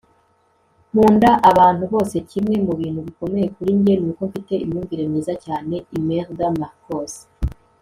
[0.91, 2.15] nkunda abantu bose.
[2.29, 7.13] kimwe mu bintu bikomeye kuri njye ni uko mfite imyumvire myiza cyane.- imelda marcos